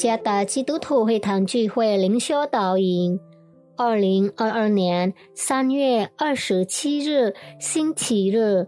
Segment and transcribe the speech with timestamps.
[0.00, 3.20] 耶加达基督徒会堂聚会灵修导引，
[3.76, 8.66] 二零二二年三月二十七日星期日，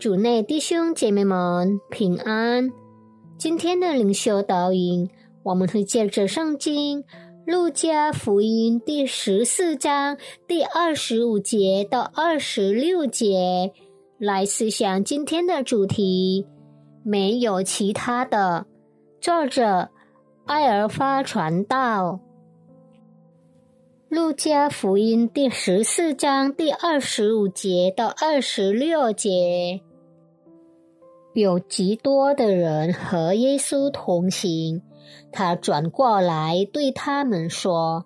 [0.00, 2.68] 主内弟兄姐妹们平安。
[3.38, 5.08] 今天的灵修导引，
[5.44, 7.04] 我们会借着圣经
[7.46, 13.72] 路加福音第十四章第二十五节到二十六节
[14.18, 16.44] 来思想今天的主题。
[17.04, 18.66] 没有其他的，
[19.20, 19.91] 作者。
[20.52, 22.20] 爱而发传道，
[24.10, 29.80] 路加福音第十四章第二十五节到二十六节，
[31.32, 34.82] 有极多的人和耶稣同行。
[35.32, 38.04] 他转过来对他们说：“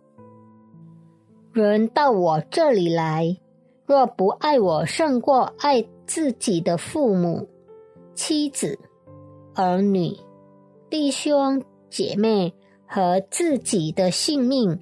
[1.53, 3.39] 人到我这里来，
[3.87, 7.49] 若不爱我胜过爱自己的父母、
[8.15, 8.79] 妻子、
[9.57, 10.17] 儿女、
[10.89, 11.61] 弟兄。”
[11.97, 12.53] 姐妹
[12.87, 14.79] 和自己的性命，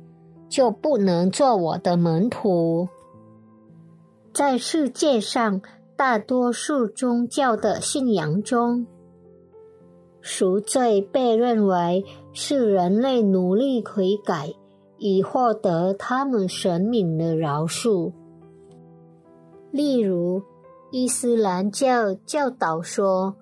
[0.48, 2.88] 就不能做我的门徒。
[4.32, 5.62] 在世界上
[5.94, 8.84] 大多数宗教的信仰中，
[10.20, 14.52] 赎罪被认为是人类努力悔改
[14.98, 18.12] 以获得他们神明的饶恕。
[19.70, 20.42] 例如，
[20.90, 23.36] 伊斯兰教教导说。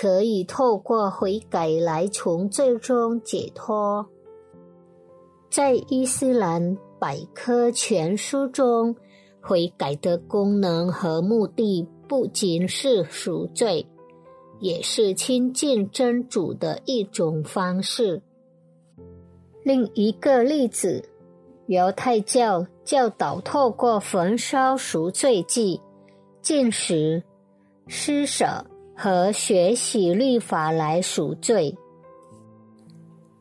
[0.00, 4.06] 可以透过悔改来从最终解脱。
[5.50, 8.94] 在伊斯兰百科全书中，
[9.40, 13.84] 悔改的功能和目的不仅是赎罪，
[14.60, 18.22] 也是亲近真主的一种方式。
[19.64, 21.02] 另一个例子，
[21.66, 25.80] 犹太教教导透过焚烧赎罪祭、
[26.40, 27.20] 进食、
[27.88, 28.64] 施舍。
[28.98, 31.78] 和学习律法来赎罪。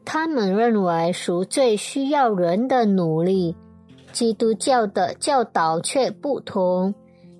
[0.05, 3.55] 他们认为赎罪需要人的努力，
[4.13, 6.93] 基督教的教导却不同。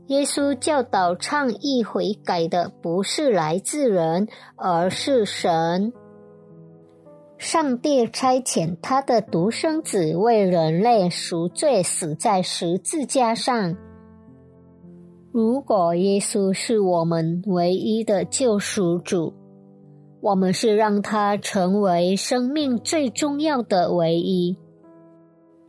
[0.07, 5.93] 耶稣教导倡议悔改的不是来自人，而是神。
[7.37, 13.77] 上帝差遣他的独生子为人类赎罪，死在十字架上。
[15.37, 19.35] 如果耶稣是我们唯一的救赎主，
[20.19, 24.57] 我们是让他成为生命最重要的唯一，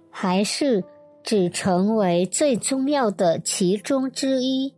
[0.08, 0.82] 还是
[1.22, 4.72] 只成为最重要的其中之一？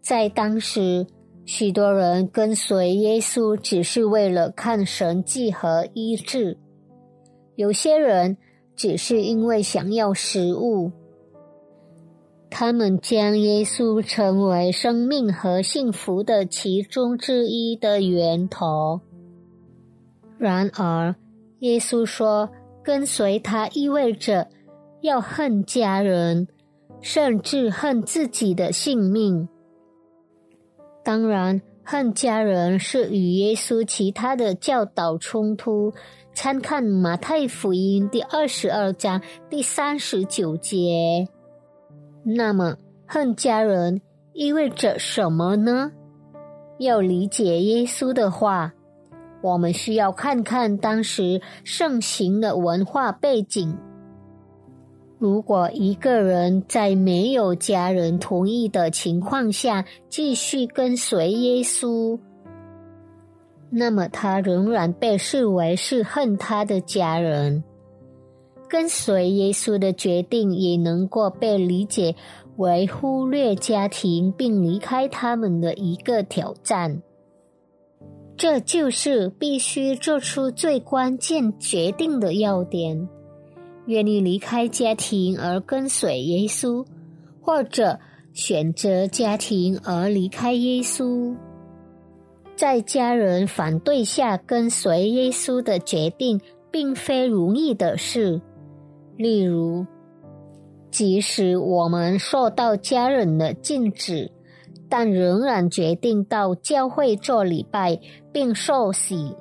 [0.00, 1.06] 在当时，
[1.44, 6.58] 许多人跟随耶稣只是为了看神迹和医治，
[7.54, 8.36] 有些人
[8.74, 10.90] 只是因为想要食物。
[12.50, 19.00] 他们将耶稣成为生命和幸福的其中之一的源头。
[20.36, 21.14] 然而，
[21.60, 22.50] 耶稣说，
[22.82, 24.48] 跟随他意味着
[25.00, 26.48] 要恨家人，
[27.00, 29.48] 甚至恨自己的性命。
[31.04, 35.92] 当然，恨家人是与耶稣其他的教导冲突。
[36.32, 41.26] 参看马太福音第二十二章第三十九节。
[42.22, 42.76] 那么，
[43.06, 44.00] 恨家人
[44.32, 45.90] 意味着什么呢？
[46.78, 48.72] 要理解耶稣的话，
[49.42, 53.76] 我们需要看看当时盛行的文化背景。
[55.18, 62.18] 如果一个人在没有家人同意的情况下继续跟随耶稣，
[63.68, 67.62] 那么他仍然被视为是恨他的家人。
[68.70, 72.14] 跟随耶稣的决定也能够被理解
[72.56, 77.02] 为忽略家庭并离开他们的一个挑战。
[78.36, 83.08] 这就是必须做出最关键决定的要点：
[83.86, 86.86] 愿意离开家庭而跟随耶稣，
[87.42, 87.98] 或者
[88.32, 91.34] 选择家庭而离开耶稣。
[92.56, 96.40] 在家人反对下跟随耶稣的决定，
[96.70, 98.40] 并非容易的事。
[99.20, 99.84] 例如，
[100.90, 104.32] 即使我们受到家人的禁止，
[104.88, 108.00] 但仍然决定到教会做礼拜
[108.32, 109.36] 并受洗，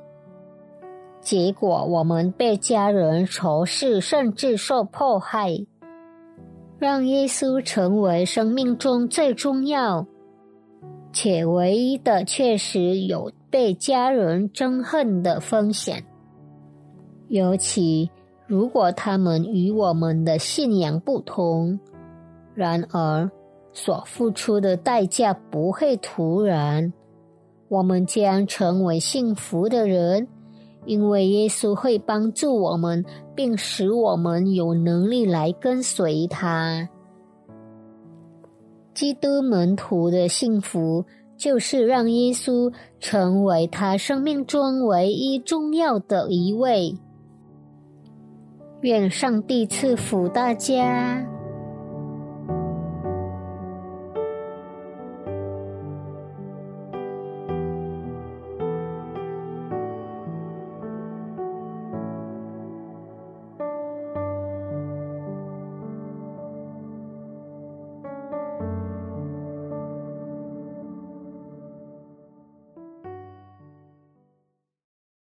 [1.22, 5.66] 结果我们被家人仇视，甚至受迫害。
[6.78, 10.06] 让耶稣成为生命中最重要
[11.14, 16.04] 且唯一的，确实有被家人憎恨的风险，
[17.30, 18.12] 尤其。
[18.50, 21.80] 如果他们与我们的信仰不同，
[22.56, 23.30] 然而
[23.72, 26.92] 所付出的代价不会突然，
[27.68, 30.28] 我们将成为幸福的人，
[30.88, 33.06] 因为耶稣会帮助我们，
[33.36, 36.90] 并使我们有能力来跟随他。
[38.96, 41.06] 基督门徒的幸福，
[41.38, 46.98] 就是让耶稣成为他生命中唯一重要的一位。
[48.82, 51.39] 愿上帝赐福大家。